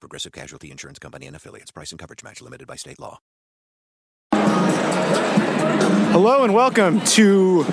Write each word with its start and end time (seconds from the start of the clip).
Progressive 0.00 0.32
Casualty 0.32 0.70
Insurance 0.70 0.98
Company 0.98 1.26
and 1.26 1.34
affiliates. 1.34 1.72
Price 1.72 1.90
and 1.90 1.98
coverage 1.98 2.22
match 2.22 2.40
limited 2.40 2.68
by 2.68 2.76
state 2.76 3.00
law. 3.00 3.18
Hello 6.12 6.44
and 6.44 6.54
welcome 6.54 7.00
to 7.00 7.64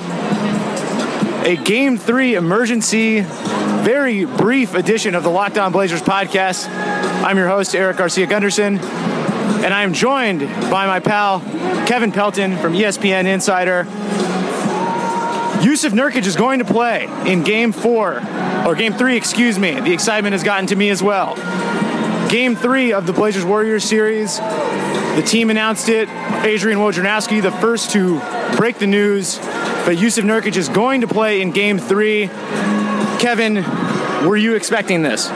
a 1.45 1.55
Game 1.63 1.97
3 1.97 2.33
emergency, 2.33 3.21
very 3.21 4.25
brief 4.25 4.73
edition 4.73 5.13
of 5.13 5.21
the 5.23 5.29
Locked 5.29 5.59
On 5.59 5.71
Blazers 5.71 6.01
podcast. 6.01 6.67
I'm 7.23 7.37
your 7.37 7.47
host, 7.47 7.75
Eric 7.75 7.97
Garcia 7.97 8.25
Gunderson, 8.25 8.79
and 8.79 9.71
I 9.71 9.83
am 9.83 9.93
joined 9.93 10.41
by 10.71 10.87
my 10.87 10.99
pal, 10.99 11.41
Kevin 11.85 12.11
Pelton 12.11 12.57
from 12.57 12.73
ESPN 12.73 13.25
Insider. 13.25 13.83
Jusuf 15.61 15.91
Nurkic 15.91 16.25
is 16.25 16.35
going 16.35 16.59
to 16.59 16.65
play 16.65 17.07
in 17.25 17.43
Game 17.43 17.71
4, 17.71 18.65
or 18.67 18.75
Game 18.75 18.93
3, 18.93 19.15
excuse 19.15 19.57
me. 19.57 19.79
The 19.79 19.93
excitement 19.93 20.33
has 20.33 20.43
gotten 20.43 20.67
to 20.67 20.75
me 20.75 20.89
as 20.89 21.01
well. 21.01 21.35
Game 22.29 22.55
3 22.55 22.93
of 22.93 23.05
the 23.05 23.13
Blazers 23.13 23.45
Warriors 23.45 23.83
series. 23.83 24.37
The 24.37 25.23
team 25.25 25.49
announced 25.49 25.89
it. 25.89 26.09
Adrian 26.43 26.79
Wojnarowski, 26.79 27.41
the 27.41 27.51
first 27.51 27.91
to 27.91 28.19
break 28.57 28.79
the 28.79 28.87
news. 28.87 29.37
But 29.37 29.97
Jusuf 29.97 30.23
Nurkic 30.23 30.57
is 30.57 30.67
going 30.67 31.01
to 31.01 31.07
play 31.07 31.41
in 31.41 31.51
Game 31.51 31.77
3. 31.77 32.27
Kevin, 33.19 33.55
were 34.27 34.37
you 34.37 34.55
expecting 34.55 35.03
this? 35.03 35.29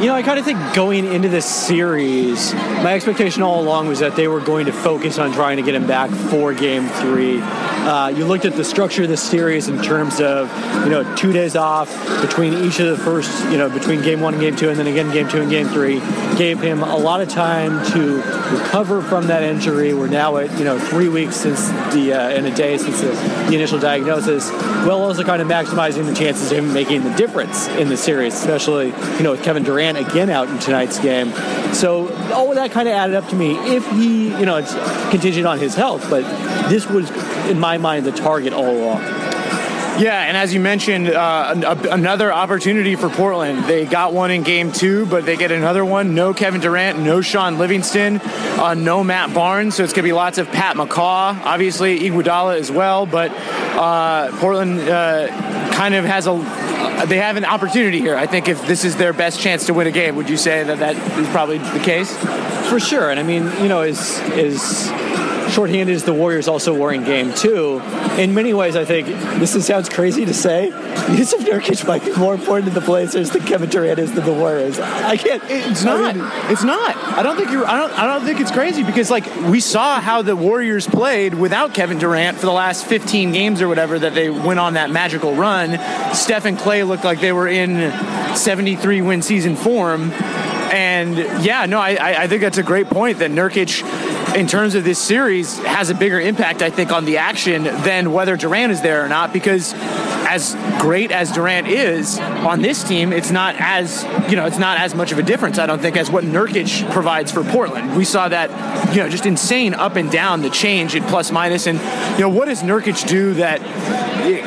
You 0.00 0.06
know, 0.06 0.14
I 0.14 0.22
kind 0.22 0.38
of 0.38 0.44
think 0.44 0.60
going 0.74 1.06
into 1.06 1.28
this 1.28 1.44
series, 1.44 2.54
my 2.54 2.94
expectation 2.94 3.42
all 3.42 3.60
along 3.60 3.88
was 3.88 3.98
that 3.98 4.14
they 4.14 4.28
were 4.28 4.38
going 4.38 4.66
to 4.66 4.72
focus 4.72 5.18
on 5.18 5.32
trying 5.32 5.56
to 5.56 5.62
get 5.64 5.74
him 5.74 5.88
back 5.88 6.08
for 6.30 6.54
game 6.54 6.86
three. 6.86 7.40
Uh, 7.40 8.06
you 8.06 8.24
looked 8.24 8.44
at 8.44 8.54
the 8.54 8.62
structure 8.62 9.02
of 9.02 9.08
the 9.08 9.16
series 9.16 9.66
in 9.66 9.82
terms 9.82 10.20
of, 10.20 10.48
you 10.84 10.90
know, 10.90 11.16
two 11.16 11.32
days 11.32 11.56
off 11.56 11.90
between 12.20 12.54
each 12.54 12.78
of 12.78 12.96
the 12.96 13.02
first, 13.02 13.44
you 13.50 13.58
know, 13.58 13.68
between 13.68 14.00
game 14.00 14.20
one 14.20 14.34
and 14.34 14.40
game 14.40 14.54
two, 14.54 14.68
and 14.68 14.78
then 14.78 14.86
again 14.86 15.10
game 15.10 15.28
two 15.28 15.40
and 15.40 15.50
game 15.50 15.66
three, 15.66 15.98
gave 16.38 16.60
him 16.60 16.82
a 16.84 16.96
lot 16.96 17.20
of 17.20 17.28
time 17.28 17.84
to 17.92 18.22
recover 18.56 19.02
from 19.02 19.26
that 19.26 19.42
injury. 19.42 19.92
We're 19.92 20.06
now 20.06 20.36
at, 20.36 20.56
you 20.56 20.64
know, 20.64 20.78
three 20.78 21.08
weeks 21.08 21.36
since 21.36 21.68
the, 21.92 22.14
uh, 22.14 22.44
a 22.46 22.50
day 22.54 22.78
since 22.78 23.00
the, 23.00 23.08
the 23.08 23.54
initial 23.54 23.80
diagnosis, 23.80 24.48
while 24.50 25.02
also 25.02 25.24
kind 25.24 25.42
of 25.42 25.48
maximizing 25.48 26.06
the 26.06 26.14
chances 26.14 26.52
of 26.52 26.58
him 26.58 26.72
making 26.72 27.02
the 27.02 27.12
difference 27.14 27.66
in 27.68 27.88
the 27.88 27.96
series, 27.96 28.34
especially, 28.34 28.86
you 29.16 29.22
know, 29.22 29.32
with 29.32 29.42
Kevin 29.42 29.64
Durant 29.64 29.98
again 29.98 30.30
out 30.30 30.48
in 30.48 30.58
tonight's 30.60 31.00
game. 31.00 31.32
So 31.74 32.14
all 32.32 32.48
of 32.48 32.54
that 32.54 32.70
kind 32.70 32.88
of 32.88 32.94
added 32.94 33.16
up 33.16 33.28
to 33.30 33.36
me. 33.36 33.56
If 33.74 33.84
he, 33.90 34.28
you 34.28 34.46
know, 34.46 34.56
it's 34.58 34.72
contingent 35.10 35.46
on 35.46 35.58
his 35.58 35.74
health, 35.74 36.08
but 36.08 36.22
this 36.70 36.86
was, 36.86 37.10
in 37.48 37.58
my 37.58 37.78
mind, 37.78 38.06
the 38.06 38.12
target 38.12 38.52
all 38.52 38.70
along. 38.70 39.27
Yeah, 39.98 40.22
and 40.22 40.36
as 40.36 40.54
you 40.54 40.60
mentioned, 40.60 41.08
uh, 41.08 41.76
another 41.90 42.32
opportunity 42.32 42.94
for 42.94 43.08
Portland. 43.08 43.64
They 43.64 43.84
got 43.84 44.12
one 44.12 44.30
in 44.30 44.42
game 44.42 44.70
two, 44.70 45.06
but 45.06 45.26
they 45.26 45.36
get 45.36 45.50
another 45.50 45.84
one. 45.84 46.14
No 46.14 46.32
Kevin 46.32 46.60
Durant, 46.60 47.00
no 47.00 47.20
Shaun 47.20 47.58
Livingston, 47.58 48.20
uh, 48.20 48.74
no 48.74 49.02
Matt 49.02 49.34
Barnes. 49.34 49.74
So 49.74 49.82
it's 49.82 49.92
going 49.92 50.04
to 50.04 50.08
be 50.08 50.12
lots 50.12 50.38
of 50.38 50.48
Pat 50.52 50.76
McCaw, 50.76 51.44
obviously 51.44 51.98
Iguodala 52.00 52.58
as 52.58 52.70
well. 52.70 53.06
But 53.06 53.32
uh, 53.32 54.30
Portland 54.38 54.80
uh, 54.80 55.26
kind 55.72 55.94
of 55.94 56.04
has 56.04 56.26
a 56.26 56.34
they 57.06 57.18
have 57.18 57.36
an 57.36 57.44
opportunity 57.44 58.00
here. 58.00 58.16
I 58.16 58.26
think 58.26 58.48
if 58.48 58.66
this 58.66 58.84
is 58.84 58.96
their 58.96 59.12
best 59.12 59.40
chance 59.40 59.66
to 59.66 59.74
win 59.74 59.86
a 59.86 59.90
game, 59.90 60.16
would 60.16 60.28
you 60.28 60.36
say 60.36 60.64
that 60.64 60.78
that 60.78 60.96
is 61.18 61.28
probably 61.28 61.58
the 61.58 61.80
case? 61.80 62.16
For 62.68 62.78
sure. 62.78 63.10
And 63.10 63.18
I 63.18 63.22
mean, 63.22 63.44
you 63.62 63.68
know, 63.68 63.82
is 63.82 64.18
is 64.30 64.88
shorthanded 65.48 65.94
as 65.94 66.04
the 66.04 66.12
Warriors 66.12 66.48
also 66.48 66.74
were 66.74 66.92
in 66.92 67.04
game 67.04 67.32
two. 67.34 67.80
In 68.18 68.34
many 68.34 68.54
ways, 68.54 68.76
I 68.76 68.84
think 68.84 69.06
this 69.06 69.66
sounds 69.66 69.88
crazy 69.88 70.24
to 70.24 70.34
say. 70.34 70.70
Jusuf 71.08 71.40
Nurkic 71.40 71.86
might 71.86 72.04
be 72.04 72.12
more 72.14 72.34
important 72.34 72.72
to 72.72 72.78
the 72.78 72.84
Blazers 72.84 73.30
than 73.30 73.42
Kevin 73.42 73.70
Durant 73.70 73.98
is 73.98 74.12
to 74.12 74.20
the 74.20 74.32
Warriors. 74.32 74.78
I 74.78 75.16
can't. 75.16 75.42
It's 75.48 75.84
not. 75.84 76.00
I 76.00 76.12
mean, 76.12 76.30
it's 76.52 76.64
not. 76.64 76.96
I 76.96 77.22
don't 77.22 77.36
think 77.36 77.50
you're. 77.50 77.66
I 77.66 77.76
don't. 77.76 77.92
I 77.98 78.06
don't 78.06 78.24
think 78.24 78.40
it's 78.40 78.50
crazy 78.50 78.82
because 78.82 79.10
like 79.10 79.26
we 79.46 79.60
saw 79.60 80.00
how 80.00 80.22
the 80.22 80.36
Warriors 80.36 80.86
played 80.86 81.34
without 81.34 81.74
Kevin 81.74 81.98
Durant 81.98 82.38
for 82.38 82.46
the 82.46 82.52
last 82.52 82.86
15 82.86 83.32
games 83.32 83.62
or 83.62 83.68
whatever 83.68 83.98
that 83.98 84.14
they 84.14 84.30
went 84.30 84.60
on 84.60 84.74
that 84.74 84.90
magical 84.90 85.34
run. 85.34 85.78
Steph 86.14 86.44
and 86.44 86.58
Klay 86.58 86.86
looked 86.86 87.04
like 87.04 87.20
they 87.20 87.32
were 87.32 87.48
in 87.48 87.90
73 88.36 89.02
win 89.02 89.22
season 89.22 89.56
form. 89.56 90.12
And 90.70 91.16
yeah, 91.42 91.64
no, 91.66 91.80
I, 91.80 92.24
I 92.24 92.26
think 92.28 92.42
that's 92.42 92.58
a 92.58 92.62
great 92.62 92.88
point 92.88 93.20
that 93.20 93.30
Nurkic 93.30 93.82
in 94.34 94.46
terms 94.46 94.74
of 94.74 94.84
this 94.84 94.98
series 94.98 95.58
has 95.58 95.90
a 95.90 95.94
bigger 95.94 96.20
impact, 96.20 96.62
I 96.62 96.70
think, 96.70 96.92
on 96.92 97.04
the 97.04 97.18
action 97.18 97.64
than 97.64 98.12
whether 98.12 98.36
Durant 98.36 98.72
is 98.72 98.82
there 98.82 99.04
or 99.04 99.08
not. 99.08 99.32
Because 99.32 99.74
as 99.76 100.54
great 100.78 101.10
as 101.10 101.32
Durant 101.32 101.68
is 101.68 102.18
on 102.18 102.60
this 102.60 102.84
team, 102.84 103.12
it's 103.12 103.30
not 103.30 103.56
as 103.58 104.04
you 104.28 104.36
know, 104.36 104.46
it's 104.46 104.58
not 104.58 104.78
as 104.78 104.94
much 104.94 105.12
of 105.12 105.18
a 105.18 105.22
difference, 105.22 105.58
I 105.58 105.66
don't 105.66 105.80
think, 105.80 105.96
as 105.96 106.10
what 106.10 106.24
Nurkic 106.24 106.90
provides 106.92 107.32
for 107.32 107.42
Portland. 107.42 107.96
We 107.96 108.04
saw 108.04 108.28
that, 108.28 108.94
you 108.94 109.02
know, 109.02 109.08
just 109.08 109.26
insane 109.26 109.74
up 109.74 109.96
and 109.96 110.10
down 110.10 110.42
the 110.42 110.50
change 110.50 110.94
in 110.94 111.02
plus 111.04 111.30
minus, 111.32 111.66
and 111.66 111.78
you 112.18 112.20
know, 112.20 112.28
what 112.28 112.46
does 112.46 112.62
Nurkic 112.62 113.08
do 113.08 113.34
that 113.34 113.60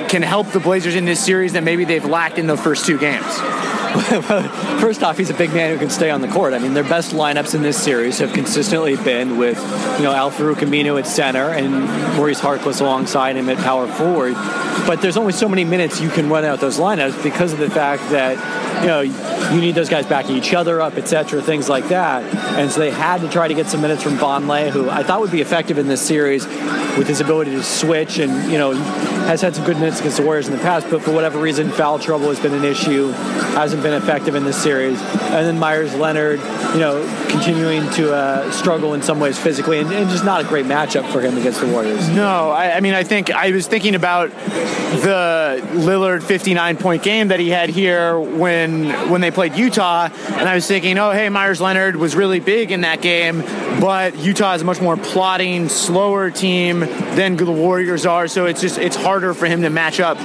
can 0.10 0.22
help 0.22 0.52
the 0.52 0.60
Blazers 0.60 0.96
in 0.96 1.06
this 1.06 1.24
series 1.24 1.54
that 1.54 1.64
maybe 1.64 1.86
they've 1.86 2.06
lacked 2.06 2.38
in 2.38 2.48
the 2.48 2.58
first 2.58 2.86
two 2.86 2.98
games? 2.98 3.26
First 4.80 5.04
off, 5.04 5.18
he's 5.18 5.30
a 5.30 5.34
big 5.34 5.54
man 5.54 5.74
who 5.74 5.78
can 5.78 5.90
stay 5.90 6.10
on 6.10 6.22
the 6.22 6.28
court. 6.30 6.54
I 6.54 6.60
mean, 6.60 6.74
their 6.74 6.84
best 6.84 7.12
lineups 7.12 7.56
in 7.56 7.62
this 7.62 7.82
series 7.82 8.20
have 8.20 8.32
consistently 8.32 8.96
been 8.96 9.38
with, 9.38 9.58
you 9.98 10.04
know, 10.04 10.14
Al-Farouq 10.14 10.56
Aminu 10.56 10.98
at 10.98 11.06
center 11.06 11.50
and 11.50 11.86
Maurice 12.16 12.40
Harkless 12.40 12.80
alongside 12.80 13.36
him 13.36 13.50
at 13.50 13.58
power 13.58 13.88
forward. 13.88 14.36
But 14.88 15.02
there's 15.02 15.18
only 15.18 15.34
so 15.34 15.50
many 15.50 15.66
minutes 15.66 16.00
you 16.00 16.10
can 16.10 16.30
run 16.30 16.46
out 16.46 16.62
those 16.62 16.80
lineups 16.80 17.22
because 17.22 17.52
of 17.52 17.60
the 17.60 17.70
fact 17.70 18.10
that, 18.12 18.38
you 18.82 18.88
know, 18.88 19.02
you 19.02 19.62
need 19.62 19.76
those 19.76 19.90
guys 19.90 20.06
backing 20.06 20.36
each 20.36 20.54
other 20.54 20.82
up, 20.82 20.96
etc., 20.96 21.42
things 21.42 21.70
like 21.70 21.88
that. 21.90 22.24
And 22.58 22.72
so 22.72 22.80
they 22.80 22.92
had 22.92 23.22
to 23.22 23.30
try 23.30 23.48
to 23.48 23.54
get 23.54 23.68
some 23.68 23.82
minutes 23.82 24.04
from 24.04 24.18
Vonleh, 24.18 24.70
who 24.70 24.90
I 24.90 25.04
thought 25.04 25.22
would 25.22 25.32
be 25.32 25.42
effective 25.42 25.78
in 25.78 25.88
this 25.88 26.02
series 26.02 26.46
with 26.98 27.08
his 27.08 27.22
ability 27.22 27.52
to 27.52 27.64
switch 27.64 28.20
and, 28.20 28.52
you 28.52 28.58
know, 28.58 28.74
has 28.74 29.42
had 29.42 29.56
some 29.56 29.66
good 29.66 29.78
minutes 29.78 30.00
against 30.00 30.18
the 30.18 30.24
Warriors 30.24 30.48
in 30.48 30.54
the 30.54 30.60
past, 30.60 30.90
but 30.90 31.02
for 31.02 31.12
whatever 31.12 31.40
reason, 31.40 31.70
foul 31.70 32.00
trouble 32.00 32.28
has 32.28 32.40
been 32.40 32.54
an 32.54 32.66
issue, 32.66 33.12
hasn't 33.54 33.84
been 33.84 33.94
effective 33.94 34.36
in 34.36 34.44
this 34.44 34.62
series. 34.62 35.00
And 35.02 35.46
then 35.46 35.60
Meyers 35.60 35.94
Leonard, 35.96 36.40
you 36.74 36.80
know, 36.80 37.02
continuing 37.30 37.90
to 37.92 38.14
uh, 38.14 38.52
struggle 38.52 38.94
in 38.94 39.02
some 39.02 39.20
ways 39.20 39.38
physically, 39.38 39.80
and, 39.80 39.92
and, 39.92 40.10
just 40.10 40.26
not 40.26 40.44
a 40.44 40.48
great 40.48 40.66
matchup 40.66 41.10
for 41.12 41.22
him 41.22 41.38
against 41.38 41.62
the 41.62 41.68
Warriors. 41.68 42.10
No, 42.10 42.50
I, 42.50 42.78
I 42.78 42.80
mean, 42.82 42.94
I 42.94 43.04
think 43.04 43.32
I 43.32 43.52
was 43.52 43.68
thinking 43.68 43.96
about 43.96 44.32
the 44.32 45.62
Lillard 45.74 46.24
59 46.24 46.78
point 46.78 47.04
game 47.04 47.30
that 47.30 47.40
he 47.40 47.50
had 47.50 47.70
here 47.70 48.20
when 48.20 48.71
when 49.10 49.22
they 49.22 49.32
played 49.32 49.56
Utah, 49.56 50.10
and 50.12 50.48
I 50.50 50.56
was 50.56 50.68
thinking, 50.68 50.98
oh, 50.98 51.12
hey, 51.12 51.30
Meyers 51.30 51.62
Leonard 51.62 51.96
was 51.96 52.16
really 52.16 52.40
big 52.40 52.72
in 52.72 52.82
that 52.82 53.02
game, 53.02 53.42
but 53.80 54.18
Utah 54.18 54.54
is 54.54 54.62
a 54.62 54.66
much 54.66 54.82
more 54.82 54.98
plotting, 54.98 55.70
slower 55.70 56.32
team 56.32 56.80
than 56.80 57.36
the 57.36 57.52
Warriors 57.52 58.06
are, 58.06 58.28
so 58.28 58.46
it's 58.46 58.62
just 58.62 58.78
it's 58.78 58.96
harder 58.96 59.34
for 59.34 59.46
him 59.46 59.62
to 59.62 59.70
match 59.70 60.00
up 60.00 60.18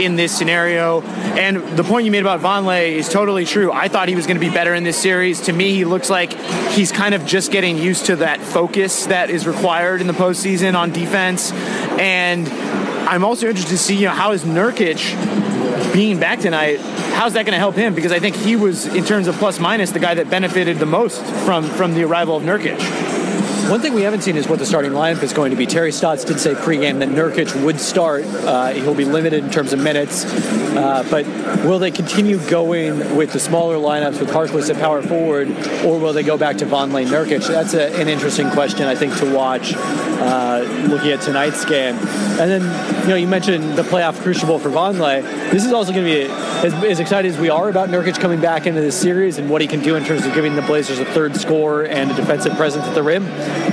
in 0.00 0.16
this 0.16 0.36
scenario. 0.36 1.02
And 1.02 1.56
the 1.76 1.84
point 1.84 2.04
you 2.04 2.10
made 2.10 2.20
about 2.20 2.40
Vonleh 2.40 2.92
is 2.92 3.08
totally 3.08 3.44
true. 3.44 3.72
I 3.72 3.88
thought 3.88 4.08
he 4.08 4.16
was 4.16 4.26
going 4.26 4.38
to 4.38 4.46
be 4.46 4.52
better 4.52 4.74
in 4.74 4.84
this 4.84 4.96
series. 4.96 5.42
To 5.42 5.52
me, 5.52 5.74
he 5.74 5.84
looks 5.84 6.10
like 6.10 6.32
he's 6.72 6.92
kind 6.92 7.14
of 7.14 7.24
just 7.26 7.52
getting 7.52 7.78
used 7.78 8.06
to 8.06 8.16
that 8.16 8.40
focus 8.40 9.06
that 9.06 9.30
is 9.30 9.46
required 9.46 10.00
in 10.00 10.06
the 10.06 10.12
postseason 10.12 10.74
on 10.74 10.92
defense. 10.92 11.52
And 11.52 12.48
I'm 13.08 13.24
also 13.24 13.48
interested 13.48 13.72
to 13.72 13.78
see, 13.78 13.96
you 13.96 14.06
know, 14.06 14.12
how 14.12 14.32
is 14.32 14.44
Nurkic 14.44 15.41
being 15.92 16.18
back 16.18 16.40
tonight? 16.40 16.80
How's 16.80 17.34
that 17.34 17.44
going 17.44 17.52
to 17.52 17.58
help 17.58 17.74
him? 17.74 17.94
Because 17.94 18.12
I 18.12 18.18
think 18.18 18.36
he 18.36 18.56
was, 18.56 18.86
in 18.86 19.04
terms 19.04 19.28
of 19.28 19.36
plus 19.36 19.58
minus, 19.58 19.90
the 19.90 20.00
guy 20.00 20.14
that 20.14 20.30
benefited 20.30 20.78
the 20.78 20.86
most 20.86 21.22
from 21.44 21.64
from 21.64 21.94
the 21.94 22.04
arrival 22.04 22.36
of 22.36 22.42
Nurkic. 22.42 23.11
One 23.68 23.80
thing 23.80 23.94
we 23.94 24.02
haven't 24.02 24.22
seen 24.22 24.36
is 24.36 24.48
what 24.48 24.58
the 24.58 24.66
starting 24.66 24.92
lineup 24.92 25.22
is 25.22 25.32
going 25.32 25.50
to 25.50 25.56
be. 25.56 25.66
Terry 25.66 25.92
Stotts 25.92 26.24
did 26.24 26.38
say 26.38 26.52
pregame 26.54 26.98
that 26.98 27.08
Nurkic 27.08 27.64
would 27.64 27.80
start. 27.80 28.24
Uh, 28.24 28.72
he'll 28.72 28.94
be 28.94 29.04
limited 29.04 29.44
in 29.44 29.50
terms 29.50 29.72
of 29.72 29.78
minutes, 29.78 30.26
uh, 30.76 31.06
but 31.10 31.26
will 31.64 31.78
they 31.78 31.90
continue 31.90 32.38
going 32.50 33.16
with 33.16 33.32
the 33.32 33.40
smaller 33.40 33.76
lineups 33.76 34.20
with 34.20 34.30
Harkless 34.30 34.68
at 34.68 34.78
power 34.78 35.00
forward, 35.00 35.48
or 35.84 35.98
will 35.98 36.12
they 36.12 36.22
go 36.22 36.36
back 36.36 36.58
to 36.58 36.66
Vonleh 36.66 37.06
Nurkic? 37.06 37.46
That's 37.46 37.72
a, 37.72 37.94
an 37.98 38.08
interesting 38.08 38.50
question, 38.50 38.82
I 38.82 38.94
think, 38.94 39.16
to 39.18 39.34
watch 39.34 39.72
uh, 39.74 40.86
looking 40.88 41.12
at 41.12 41.22
tonight's 41.22 41.64
game. 41.64 41.96
And 41.96 42.50
then, 42.50 43.02
you 43.02 43.08
know, 43.08 43.16
you 43.16 43.28
mentioned 43.28 43.74
the 43.74 43.82
playoff 43.82 44.20
crucible 44.22 44.58
for 44.58 44.70
Vonleh. 44.70 45.22
This 45.50 45.64
is 45.64 45.72
also 45.72 45.92
going 45.92 46.04
to 46.04 46.10
be 46.10 46.32
as, 46.66 46.74
as 46.84 47.00
excited 47.00 47.32
as 47.32 47.38
we 47.38 47.48
are 47.48 47.68
about 47.68 47.88
Nurkic 47.88 48.18
coming 48.20 48.40
back 48.40 48.66
into 48.66 48.80
this 48.80 49.00
series 49.00 49.38
and 49.38 49.48
what 49.48 49.62
he 49.62 49.66
can 49.66 49.80
do 49.80 49.96
in 49.96 50.04
terms 50.04 50.26
of 50.26 50.34
giving 50.34 50.56
the 50.56 50.62
Blazers 50.62 50.98
a 50.98 51.04
third 51.06 51.36
score 51.36 51.84
and 51.84 52.10
a 52.10 52.14
defensive 52.14 52.54
presence 52.56 52.84
at 52.84 52.94
the 52.94 53.02
rim 53.02 53.24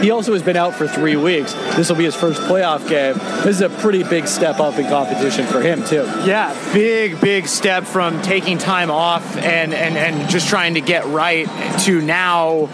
he 0.01 0.11
also 0.11 0.33
has 0.33 0.43
been 0.43 0.57
out 0.57 0.75
for 0.75 0.87
three 0.87 1.15
weeks. 1.15 1.53
This 1.75 1.89
will 1.89 1.95
be 1.95 2.05
his 2.05 2.15
first 2.15 2.41
playoff 2.41 2.87
game. 2.87 3.15
This 3.43 3.57
is 3.57 3.61
a 3.61 3.69
pretty 3.69 4.03
big 4.03 4.27
step 4.27 4.59
up 4.59 4.77
in 4.77 4.87
competition 4.87 5.45
for 5.45 5.61
him 5.61 5.83
too. 5.83 6.03
Yeah, 6.25 6.55
big, 6.73 7.19
big 7.21 7.47
step 7.47 7.83
from 7.85 8.21
taking 8.21 8.57
time 8.57 8.91
off 8.91 9.37
and, 9.37 9.73
and, 9.73 9.97
and 9.97 10.29
just 10.29 10.47
trying 10.47 10.75
to 10.75 10.81
get 10.81 11.05
right 11.07 11.47
to 11.81 12.01
now 12.01 12.69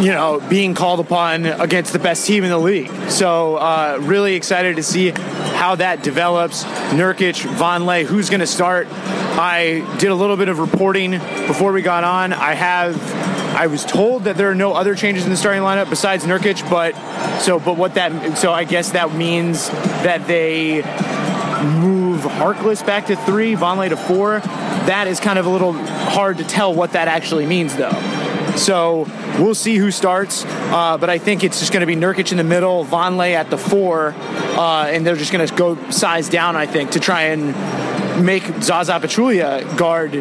you 0.00 0.10
know, 0.10 0.40
being 0.48 0.74
called 0.74 1.00
upon 1.00 1.46
against 1.46 1.92
the 1.92 1.98
best 1.98 2.26
team 2.26 2.44
in 2.44 2.50
the 2.50 2.58
league. 2.58 2.90
So, 3.10 3.56
uh, 3.56 3.98
really 4.00 4.34
excited 4.34 4.76
to 4.76 4.82
see 4.82 5.10
how 5.10 5.76
that 5.76 6.02
develops. 6.02 6.64
Nurkic, 6.64 7.46
Vonleh, 7.56 8.04
who's 8.04 8.28
going 8.28 8.40
to 8.40 8.46
start? 8.46 8.88
I 8.90 9.96
did 9.98 10.10
a 10.10 10.14
little 10.14 10.36
bit 10.36 10.48
of 10.48 10.58
reporting 10.58 11.12
before 11.46 11.72
we 11.72 11.82
got 11.82 12.04
on. 12.04 12.32
I 12.32 12.54
have. 12.54 13.23
I 13.54 13.68
was 13.68 13.84
told 13.84 14.24
that 14.24 14.36
there 14.36 14.50
are 14.50 14.54
no 14.54 14.72
other 14.72 14.94
changes 14.94 15.24
in 15.24 15.30
the 15.30 15.36
starting 15.36 15.62
lineup 15.62 15.88
besides 15.88 16.24
Nurkic, 16.24 16.68
but 16.68 16.94
so 17.40 17.58
but 17.58 17.76
what 17.76 17.94
that 17.94 18.36
so 18.36 18.52
I 18.52 18.64
guess 18.64 18.92
that 18.92 19.14
means 19.14 19.70
that 19.70 20.26
they 20.26 20.82
move 21.64 22.22
Harkless 22.22 22.84
back 22.84 23.06
to 23.06 23.16
three, 23.16 23.54
Vonleh 23.54 23.88
to 23.88 23.96
four. 23.96 24.40
That 24.40 25.06
is 25.06 25.20
kind 25.20 25.38
of 25.38 25.46
a 25.46 25.50
little 25.50 25.72
hard 25.72 26.38
to 26.38 26.44
tell 26.44 26.74
what 26.74 26.92
that 26.92 27.08
actually 27.08 27.46
means, 27.46 27.76
though. 27.76 27.92
So 28.56 29.06
we'll 29.38 29.54
see 29.54 29.76
who 29.76 29.90
starts, 29.90 30.44
uh, 30.46 30.96
but 30.98 31.10
I 31.10 31.18
think 31.18 31.42
it's 31.42 31.58
just 31.58 31.72
going 31.72 31.80
to 31.80 31.86
be 31.86 31.96
Nurkic 31.96 32.30
in 32.30 32.38
the 32.38 32.44
middle, 32.44 32.84
Vonleh 32.84 33.32
at 33.32 33.50
the 33.50 33.58
four, 33.58 34.14
uh, 34.16 34.86
and 34.88 35.04
they're 35.06 35.16
just 35.16 35.32
going 35.32 35.46
to 35.46 35.54
go 35.54 35.90
size 35.90 36.28
down, 36.28 36.54
I 36.54 36.66
think, 36.66 36.92
to 36.92 37.00
try 37.00 37.22
and 37.22 38.24
make 38.24 38.44
Zaza 38.62 38.92
Pachulia 38.92 39.76
guard. 39.76 40.14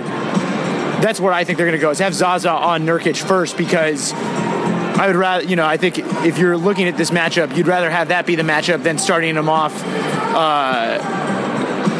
That's 1.03 1.19
where 1.19 1.33
I 1.33 1.43
think 1.43 1.57
they're 1.57 1.67
going 1.67 1.77
to 1.77 1.81
go, 1.81 1.89
is 1.89 1.99
have 1.99 2.13
Zaza 2.13 2.49
on 2.49 2.85
Nurkic 2.85 3.21
first 3.21 3.57
because 3.57 4.13
I 4.13 5.05
would 5.07 5.17
rather, 5.17 5.43
you 5.43 5.57
know, 5.57 5.65
I 5.65 5.75
think 5.75 5.99
if 5.99 6.37
you're 6.37 6.55
looking 6.55 6.87
at 6.87 6.95
this 6.95 7.09
matchup, 7.11 7.57
you'd 7.57 7.67
rather 7.67 7.89
have 7.89 8.07
that 8.07 8.25
be 8.25 8.35
the 8.35 8.43
matchup 8.43 8.83
than 8.83 8.97
starting 8.97 9.35
him 9.35 9.49
off 9.49 9.73
uh, 9.83 10.97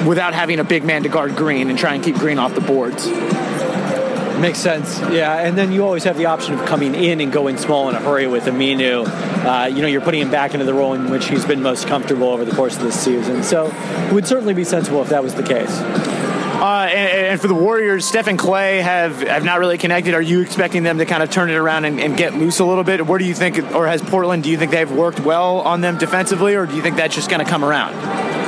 without 0.08 0.34
having 0.34 0.60
a 0.60 0.64
big 0.64 0.86
man 0.86 1.04
to 1.04 1.10
guard 1.10 1.36
Green 1.36 1.70
and 1.70 1.78
try 1.78 1.96
and 1.96 2.02
keep 2.02 2.16
Green 2.16 2.40
off 2.40 2.56
the 2.56 2.62
boards. 2.62 3.06
Makes 4.40 4.60
sense. 4.60 5.02
Yeah, 5.12 5.36
and 5.36 5.58
then 5.58 5.74
you 5.74 5.84
always 5.84 6.06
have 6.06 6.16
the 6.16 6.28
option 6.28 6.54
of 6.54 6.66
coming 6.66 6.96
in 6.96 7.20
and 7.20 7.30
going 7.30 7.58
small 7.58 7.90
in 7.90 7.96
a 7.96 8.00
hurry 8.00 8.28
with 8.28 8.46
Aminu. 8.46 9.06
Uh, 9.06 9.68
you 9.68 9.82
know, 9.82 9.88
you're 9.90 10.00
putting 10.00 10.22
him 10.22 10.32
back 10.32 10.54
into 10.54 10.66
the 10.66 10.74
role 10.74 10.94
in 10.94 11.10
which 11.10 11.28
he's 11.28 11.44
been 11.44 11.62
most 11.62 11.88
comfortable 11.88 12.30
over 12.30 12.46
the 12.46 12.56
course 12.56 12.78
of 12.78 12.84
this 12.84 12.98
season. 12.98 13.44
So 13.44 13.68
it 13.68 14.14
would 14.14 14.26
certainly 14.26 14.54
be 14.54 14.64
sensible 14.64 15.02
if 15.02 15.10
that 15.10 15.24
was 15.24 15.36
the 15.36 15.44
case. 15.44 15.82
Uh, 16.64 16.88
and, 16.90 17.23
and, 17.34 17.42
for 17.42 17.48
the 17.48 17.56
Warriors, 17.56 18.06
Steph 18.06 18.28
and 18.28 18.38
Klay 18.38 18.82
have, 18.82 19.20
have 19.22 19.44
not 19.44 19.60
really 19.60 19.80
connected. 19.80 20.14
Are 20.14 20.22
you 20.22 20.42
expecting 20.42 20.84
them 20.84 21.00
to 21.00 21.06
kind 21.06 21.24
of 21.24 21.32
turn 21.32 21.50
it 21.50 21.56
around 21.56 21.86
and, 21.86 22.00
and, 22.00 22.16
get 22.16 22.36
loose 22.36 22.60
a 22.60 22.66
little 22.66 22.84
bit? 22.84 23.06
Where 23.08 23.18
do 23.18 23.26
you 23.26 23.34
think, 23.34 23.58
or 23.74 23.88
has 23.88 24.04
Portland, 24.04 24.44
do 24.44 24.52
you 24.52 24.58
think 24.58 24.72
they've 24.72 24.92
worked 24.92 25.20
well 25.20 25.62
on 25.62 25.82
them 25.82 25.98
defensively, 25.98 26.54
or 26.56 26.68
do 26.68 26.76
you 26.76 26.84
think 26.84 26.96
that's 26.96 27.16
just 27.16 27.32
going 27.32 27.44
to 27.44 27.50
come 27.50 27.66
around? 27.66 28.43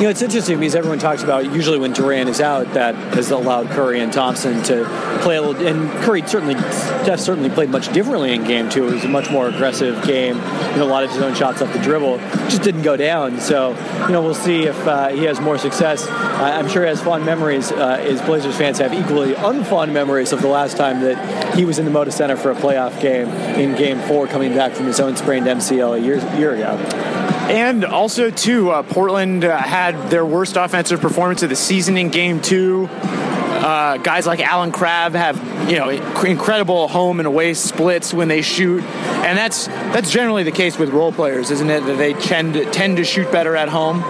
You 0.00 0.06
know, 0.06 0.12
it's 0.12 0.22
interesting 0.22 0.58
because 0.58 0.74
everyone 0.74 0.98
talks 0.98 1.22
about 1.22 1.52
usually 1.52 1.78
when 1.78 1.92
Durant 1.92 2.30
is 2.30 2.40
out, 2.40 2.72
that 2.72 2.94
has 3.12 3.30
allowed 3.30 3.68
Curry 3.68 4.00
and 4.00 4.10
Thompson 4.10 4.62
to 4.62 4.86
play 5.20 5.36
a 5.36 5.42
little. 5.42 5.66
And 5.66 5.90
Curry 6.02 6.22
certainly, 6.26 6.54
Steph 6.54 7.20
certainly 7.20 7.50
played 7.50 7.68
much 7.68 7.92
differently 7.92 8.32
in 8.32 8.44
game 8.44 8.70
two. 8.70 8.88
It 8.88 8.94
was 8.94 9.04
a 9.04 9.08
much 9.08 9.30
more 9.30 9.48
aggressive 9.48 10.02
game. 10.06 10.38
Know, 10.38 10.84
a 10.84 10.88
lot 10.88 11.04
of 11.04 11.10
his 11.10 11.20
own 11.20 11.34
shots 11.34 11.60
off 11.60 11.70
the 11.74 11.80
dribble 11.80 12.16
just 12.48 12.62
didn't 12.62 12.80
go 12.80 12.96
down. 12.96 13.40
So, 13.40 13.72
you 14.06 14.12
know, 14.12 14.22
we'll 14.22 14.32
see 14.32 14.62
if 14.62 14.86
uh, 14.86 15.08
he 15.08 15.24
has 15.24 15.38
more 15.38 15.58
success. 15.58 16.06
Uh, 16.06 16.44
I'm 16.44 16.70
sure 16.70 16.84
he 16.84 16.88
has 16.88 17.02
fond 17.02 17.26
memories. 17.26 17.70
Uh, 17.70 17.98
his 17.98 18.22
Blazers 18.22 18.56
fans 18.56 18.78
have 18.78 18.94
equally 18.94 19.34
unfond 19.34 19.92
memories 19.92 20.32
of 20.32 20.40
the 20.40 20.48
last 20.48 20.78
time 20.78 21.02
that 21.02 21.54
he 21.54 21.66
was 21.66 21.78
in 21.78 21.84
the 21.84 21.90
Moda 21.90 22.10
Center 22.10 22.38
for 22.38 22.52
a 22.52 22.56
playoff 22.56 22.98
game 23.02 23.28
in 23.28 23.76
Game 23.76 24.00
Four, 24.08 24.28
coming 24.28 24.54
back 24.54 24.72
from 24.72 24.86
his 24.86 24.98
own 24.98 25.14
sprained 25.14 25.44
MCL 25.44 25.98
a 25.98 26.00
year, 26.00 26.16
year 26.38 26.54
ago. 26.54 27.19
And 27.50 27.84
also, 27.84 28.30
too, 28.30 28.70
uh, 28.70 28.84
Portland 28.84 29.44
uh, 29.44 29.58
had 29.58 30.08
their 30.08 30.24
worst 30.24 30.56
offensive 30.56 31.00
performance 31.00 31.42
of 31.42 31.50
the 31.50 31.56
season 31.56 31.98
in 31.98 32.08
Game 32.08 32.40
Two. 32.40 32.88
Uh, 32.90 33.96
guys 33.96 34.24
like 34.24 34.38
Allen 34.38 34.70
Crabbe 34.70 35.14
have 35.14 35.36
you 35.68 35.76
know 35.76 35.88
incredible 35.88 36.86
home 36.86 37.18
and 37.18 37.26
away 37.26 37.54
splits 37.54 38.14
when 38.14 38.28
they 38.28 38.40
shoot, 38.40 38.84
and 38.84 39.36
that's 39.36 39.66
that's 39.66 40.12
generally 40.12 40.44
the 40.44 40.52
case 40.52 40.78
with 40.78 40.90
role 40.90 41.10
players, 41.10 41.50
isn't 41.50 41.68
it? 41.68 41.84
That 41.86 41.98
they 41.98 42.12
tend 42.14 42.54
to, 42.54 42.70
tend 42.70 42.98
to 42.98 43.04
shoot 43.04 43.30
better 43.32 43.56
at 43.56 43.68
home 43.68 44.00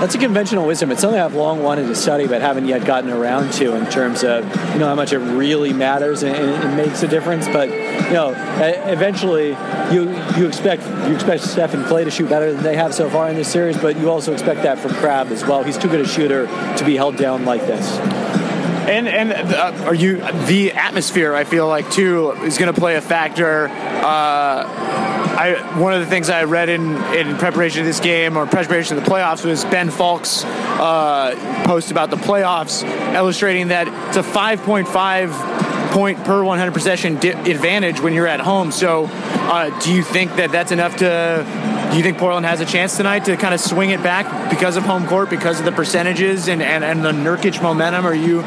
that's 0.00 0.14
a 0.14 0.18
conventional 0.18 0.66
wisdom. 0.66 0.90
It's 0.90 1.02
something 1.02 1.20
I've 1.20 1.34
long 1.34 1.62
wanted 1.62 1.86
to 1.88 1.94
study, 1.94 2.26
but 2.26 2.40
haven't 2.40 2.66
yet 2.66 2.86
gotten 2.86 3.10
around 3.10 3.52
to 3.54 3.76
in 3.76 3.84
terms 3.90 4.24
of 4.24 4.44
you 4.72 4.78
know 4.78 4.86
how 4.86 4.94
much 4.94 5.12
it 5.12 5.18
really 5.18 5.74
matters 5.74 6.22
and, 6.22 6.34
and 6.34 6.76
makes 6.76 7.02
a 7.02 7.08
difference. 7.08 7.46
But 7.46 7.68
you 7.68 8.14
know, 8.14 8.34
eventually 8.86 9.50
you 9.92 10.10
you 10.36 10.46
expect 10.46 10.86
you 11.06 11.14
expect 11.14 11.42
Steph 11.42 11.74
and 11.74 11.84
Klay 11.84 12.04
to 12.04 12.10
shoot 12.10 12.30
better 12.30 12.50
than 12.52 12.62
they 12.62 12.76
have 12.76 12.94
so 12.94 13.10
far 13.10 13.28
in 13.28 13.36
this 13.36 13.52
series, 13.52 13.76
but 13.76 13.98
you 13.98 14.10
also 14.10 14.32
expect 14.32 14.62
that 14.62 14.78
from 14.78 14.92
Crabbe 14.94 15.32
as 15.32 15.44
well. 15.44 15.62
He's 15.62 15.76
too 15.76 15.88
good 15.88 16.00
a 16.00 16.08
shooter 16.08 16.46
to 16.76 16.84
be 16.84 16.96
held 16.96 17.16
down 17.16 17.44
like 17.44 17.66
this. 17.66 17.98
And 18.88 19.06
and 19.06 19.32
uh, 19.32 19.84
are 19.84 19.94
you 19.94 20.16
the 20.46 20.72
atmosphere? 20.72 21.34
I 21.34 21.44
feel 21.44 21.68
like 21.68 21.90
too 21.90 22.32
is 22.42 22.56
going 22.56 22.72
to 22.72 22.80
play 22.80 22.96
a 22.96 23.02
factor. 23.02 23.68
Uh, 23.68 25.09
I, 25.40 25.78
one 25.78 25.94
of 25.94 26.00
the 26.00 26.06
things 26.06 26.28
I 26.28 26.44
read 26.44 26.68
in, 26.68 26.96
in 27.14 27.38
preparation 27.38 27.80
of 27.80 27.86
this 27.86 27.98
game 27.98 28.36
or 28.36 28.44
preparation 28.44 28.98
of 28.98 29.04
the 29.04 29.10
playoffs 29.10 29.42
was 29.42 29.64
Ben 29.64 29.88
Falk's 29.88 30.44
uh, 30.44 31.64
post 31.64 31.90
about 31.90 32.10
the 32.10 32.18
playoffs, 32.18 32.82
illustrating 33.14 33.68
that 33.68 33.88
it's 34.08 34.18
a 34.18 34.22
5.5 34.22 35.92
point 35.92 36.22
per 36.24 36.44
100 36.44 36.74
possession 36.74 37.16
di- 37.16 37.30
advantage 37.30 38.00
when 38.00 38.12
you're 38.12 38.26
at 38.26 38.40
home. 38.40 38.70
So, 38.70 39.08
uh, 39.10 39.70
do 39.80 39.94
you 39.94 40.02
think 40.02 40.36
that 40.36 40.52
that's 40.52 40.72
enough 40.72 40.96
to? 40.96 41.88
Do 41.90 41.96
you 41.96 42.02
think 42.02 42.18
Portland 42.18 42.44
has 42.44 42.60
a 42.60 42.66
chance 42.66 42.98
tonight 42.98 43.24
to 43.24 43.38
kind 43.38 43.54
of 43.54 43.60
swing 43.60 43.90
it 43.90 44.02
back 44.02 44.50
because 44.50 44.76
of 44.76 44.82
home 44.82 45.06
court, 45.06 45.30
because 45.30 45.58
of 45.58 45.64
the 45.64 45.72
percentages 45.72 46.48
and, 46.48 46.62
and, 46.62 46.84
and 46.84 47.02
the 47.02 47.12
Nurkic 47.12 47.62
momentum? 47.62 48.04
Are 48.04 48.14
you 48.14 48.42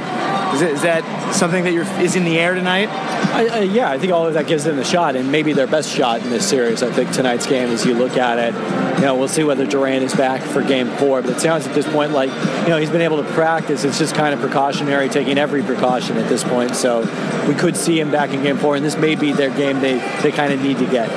is, 0.53 0.61
it, 0.61 0.71
is 0.71 0.81
that 0.83 1.33
something 1.33 1.63
that 1.63 1.73
you're, 1.73 1.85
is 2.01 2.15
in 2.15 2.23
the 2.23 2.39
air 2.39 2.53
tonight? 2.53 2.89
I, 2.89 3.47
I, 3.47 3.59
yeah, 3.61 3.89
I 3.89 3.97
think 3.97 4.13
all 4.13 4.27
of 4.27 4.35
that 4.35 4.47
gives 4.47 4.63
them 4.63 4.75
the 4.75 4.83
shot, 4.83 5.15
and 5.15 5.31
maybe 5.31 5.53
their 5.53 5.67
best 5.67 5.89
shot 5.89 6.21
in 6.21 6.29
this 6.29 6.47
series. 6.47 6.83
I 6.83 6.91
think 6.91 7.11
tonight's 7.11 7.47
game, 7.47 7.69
as 7.69 7.85
you 7.85 7.95
look 7.95 8.17
at 8.17 8.37
it, 8.37 8.53
you 8.99 9.05
know, 9.05 9.15
we'll 9.15 9.27
see 9.27 9.43
whether 9.43 9.65
Durant 9.65 10.03
is 10.03 10.13
back 10.13 10.41
for 10.41 10.61
Game 10.61 10.87
Four. 10.97 11.21
But 11.21 11.31
it 11.31 11.39
sounds 11.39 11.65
at 11.65 11.73
this 11.73 11.87
point 11.87 12.11
like 12.11 12.29
you 12.63 12.69
know 12.69 12.77
he's 12.77 12.91
been 12.91 13.01
able 13.01 13.17
to 13.21 13.29
practice. 13.31 13.83
It's 13.83 13.97
just 13.97 14.15
kind 14.15 14.33
of 14.33 14.39
precautionary, 14.39 15.09
taking 15.09 15.37
every 15.37 15.63
precaution 15.63 16.17
at 16.17 16.29
this 16.29 16.43
point. 16.43 16.75
So 16.75 17.01
we 17.47 17.55
could 17.55 17.75
see 17.75 17.99
him 17.99 18.11
back 18.11 18.29
in 18.29 18.43
Game 18.43 18.57
Four, 18.57 18.75
and 18.75 18.85
this 18.85 18.97
may 18.97 19.15
be 19.15 19.33
their 19.33 19.49
game 19.49 19.79
they 19.79 19.97
they 20.21 20.31
kind 20.31 20.53
of 20.53 20.61
need 20.61 20.77
to 20.77 20.85
get. 20.85 21.09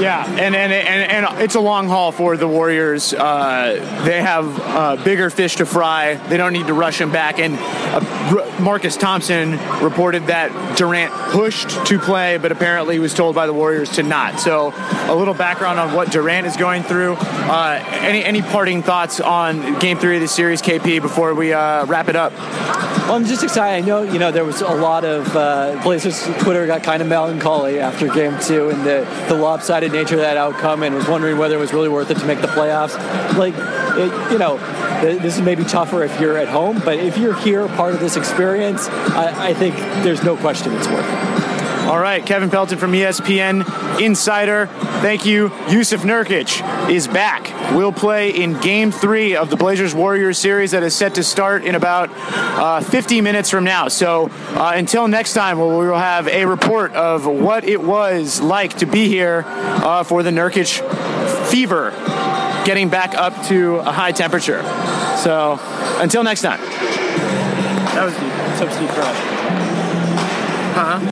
Yeah, 0.00 0.26
and, 0.26 0.54
and 0.54 0.72
and 0.72 1.26
and 1.26 1.42
it's 1.42 1.54
a 1.54 1.60
long 1.60 1.88
haul 1.88 2.12
for 2.12 2.36
the 2.36 2.46
Warriors. 2.46 3.14
Uh, 3.14 4.02
they 4.04 4.20
have 4.20 4.60
uh, 4.60 4.96
bigger 5.02 5.30
fish 5.30 5.56
to 5.56 5.66
fry. 5.66 6.14
They 6.14 6.36
don't 6.36 6.52
need 6.52 6.66
to 6.66 6.74
rush 6.74 7.00
him 7.00 7.10
back. 7.10 7.38
And 7.38 7.56
uh, 7.58 8.62
Marcus 8.76 8.98
Thompson 8.98 9.52
reported 9.82 10.26
that 10.26 10.76
Durant 10.76 11.10
pushed 11.32 11.70
to 11.86 11.98
play, 11.98 12.36
but 12.36 12.52
apparently 12.52 12.98
was 12.98 13.14
told 13.14 13.34
by 13.34 13.46
the 13.46 13.54
Warriors 13.54 13.88
to 13.92 14.02
not. 14.02 14.38
So 14.38 14.74
a 14.76 15.14
little 15.14 15.32
background 15.32 15.80
on 15.80 15.94
what 15.94 16.10
Durant 16.10 16.46
is 16.46 16.58
going 16.58 16.82
through. 16.82 17.14
Uh, 17.14 17.82
any 17.90 18.22
any 18.22 18.42
parting 18.42 18.82
thoughts 18.82 19.18
on 19.18 19.78
Game 19.78 19.96
Three 19.96 20.16
of 20.16 20.20
the 20.20 20.28
series, 20.28 20.60
KP, 20.60 21.00
before 21.00 21.34
we 21.34 21.54
uh, 21.54 21.86
wrap 21.86 22.10
it 22.10 22.16
up? 22.16 22.34
Well, 22.34 23.14
I'm 23.14 23.24
just 23.24 23.42
excited. 23.42 23.82
I 23.82 23.86
know 23.86 24.02
you 24.02 24.18
know 24.18 24.30
there 24.30 24.44
was 24.44 24.60
a 24.60 24.74
lot 24.74 25.06
of 25.06 25.34
uh, 25.34 25.80
Blazers 25.82 26.22
Twitter 26.42 26.66
got 26.66 26.82
kind 26.82 27.00
of 27.00 27.08
melancholy 27.08 27.80
after 27.80 28.08
Game 28.08 28.38
Two 28.40 28.68
and 28.68 28.84
the 28.84 29.08
the 29.28 29.36
lopsided 29.36 29.92
nature 29.92 30.16
of 30.16 30.20
that 30.20 30.36
outcome 30.36 30.82
and 30.82 30.94
was 30.94 31.08
wondering 31.08 31.38
whether 31.38 31.54
it 31.54 31.60
was 31.60 31.72
really 31.72 31.88
worth 31.88 32.10
it 32.10 32.18
to 32.18 32.26
make 32.26 32.42
the 32.42 32.48
playoffs. 32.48 32.94
Like, 33.38 33.54
it, 33.96 34.32
you 34.32 34.38
know, 34.38 34.58
this 35.00 35.36
is 35.36 35.42
maybe 35.42 35.64
tougher 35.64 36.02
if 36.02 36.20
you're 36.20 36.36
at 36.36 36.48
home, 36.48 36.80
but 36.84 36.98
if 36.98 37.16
you're 37.16 37.34
here, 37.34 37.68
part 37.68 37.94
of 37.94 38.00
this 38.00 38.16
experience, 38.16 38.65
I, 38.74 39.50
I 39.50 39.54
think 39.54 39.76
there's 40.02 40.22
no 40.22 40.36
question 40.36 40.72
it's 40.74 40.88
worth 40.88 41.06
it. 41.06 41.36
All 41.86 42.00
right, 42.00 42.26
Kevin 42.26 42.50
Pelton 42.50 42.78
from 42.78 42.90
ESPN 42.90 44.00
Insider. 44.00 44.66
Thank 44.66 45.24
you. 45.24 45.50
Jusuf 45.68 46.00
Nurkic 46.00 46.90
is 46.90 47.06
back. 47.06 47.52
We'll 47.76 47.92
play 47.92 48.30
in 48.30 48.58
Game 48.60 48.90
Three 48.90 49.36
of 49.36 49.50
the 49.50 49.56
Blazers 49.56 49.94
Warriors 49.94 50.36
series 50.36 50.72
that 50.72 50.82
is 50.82 50.96
set 50.96 51.14
to 51.14 51.22
start 51.22 51.64
in 51.64 51.76
about 51.76 52.10
uh, 52.12 52.80
50 52.80 53.20
minutes 53.20 53.50
from 53.50 53.62
now. 53.62 53.86
So 53.86 54.30
uh, 54.32 54.72
until 54.74 55.06
next 55.06 55.34
time, 55.34 55.60
we 55.60 55.64
will 55.64 55.96
have 55.96 56.26
a 56.26 56.44
report 56.44 56.92
of 56.94 57.24
what 57.24 57.62
it 57.62 57.80
was 57.80 58.40
like 58.40 58.78
to 58.78 58.86
be 58.86 59.06
here 59.06 59.44
uh, 59.46 60.02
for 60.02 60.24
the 60.24 60.30
Nurkic 60.30 60.80
fever, 61.50 61.92
getting 62.66 62.88
back 62.88 63.14
up 63.14 63.46
to 63.46 63.76
a 63.76 63.92
high 63.92 64.10
temperature. 64.10 64.64
So 65.18 65.60
until 66.00 66.24
next 66.24 66.42
time. 66.42 66.58
That 67.96 68.04
was 68.04 68.14
deep. 68.18 68.30
So 68.58 68.68
Steve 68.76 68.90
Huh? 70.74 71.10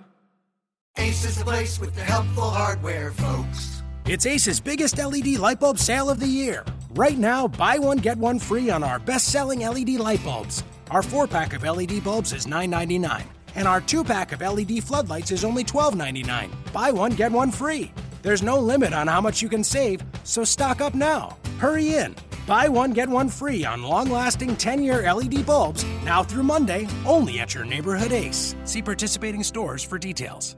Ace 0.99 1.25
is 1.25 1.39
the 1.39 1.45
place 1.45 1.81
with 1.81 1.95
the 1.95 2.03
helpful 2.03 2.51
hardware, 2.51 3.11
folks. 3.13 3.83
It's 4.05 4.27
Ace's 4.27 4.61
biggest 4.61 4.99
LED 4.99 5.39
light 5.39 5.61
bulb 5.61 5.79
sale 5.79 6.11
of 6.11 6.21
the 6.21 6.27
year. 6.27 6.63
Right 6.91 7.17
now, 7.17 7.49
buy 7.49 7.79
one, 7.79 7.97
get 7.97 8.19
one 8.19 8.39
free 8.39 8.69
on 8.69 8.85
our 8.85 8.99
best 8.99 9.29
selling 9.29 9.61
LED 9.61 9.93
light 9.93 10.23
bulbs. 10.23 10.63
Our 10.91 11.03
four 11.03 11.27
pack 11.27 11.55
of 11.55 11.63
LED 11.63 12.05
bulbs 12.05 12.35
is 12.35 12.45
$9.99, 12.45 13.23
and 13.55 13.67
our 13.67 13.81
two 13.81 14.05
pack 14.05 14.33
of 14.33 14.43
LED 14.43 14.85
floodlights 14.85 15.31
is 15.31 15.43
only 15.43 15.65
$12.99. 15.65 16.51
Buy 16.75 16.91
one, 16.91 17.13
get 17.13 17.33
one 17.33 17.51
free. 17.51 17.93
There's 18.21 18.43
no 18.43 18.59
limit 18.59 18.93
on 18.93 19.07
how 19.07 19.23
much 19.23 19.41
you 19.41 19.49
can 19.49 19.65
save, 19.65 20.03
so 20.25 20.45
stock 20.45 20.83
up 20.83 20.93
now. 20.93 21.39
Hurry 21.59 21.95
in. 21.95 22.15
Buy 22.47 22.69
one, 22.69 22.93
get 22.93 23.09
one 23.09 23.29
free 23.29 23.65
on 23.65 23.83
long 23.83 24.11
lasting 24.11 24.57
10 24.57 24.83
year 24.83 25.13
LED 25.13 25.47
bulbs 25.47 25.85
now 26.05 26.23
through 26.23 26.43
Monday, 26.43 26.87
only 27.07 27.41
at 27.41 27.55
your 27.55 27.65
neighborhood 27.65 28.13
Ace. 28.13 28.55
See 28.65 28.83
participating 28.83 29.43
stores 29.43 29.83
for 29.83 29.99
details. 29.99 30.57